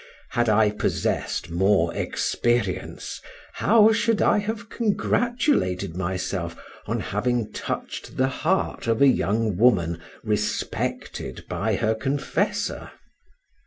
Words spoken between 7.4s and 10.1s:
touched the heart of a young woman